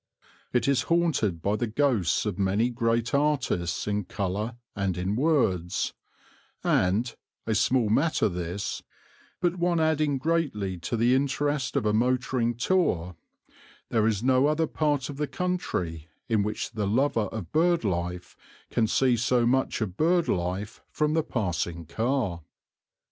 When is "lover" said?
16.87-17.27